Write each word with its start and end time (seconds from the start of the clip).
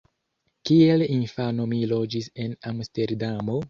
Kiel 0.69 1.05
infano 1.17 1.69
mi 1.77 1.85
loĝis 1.95 2.35
en 2.47 2.61
Amsterdamo. 2.75 3.59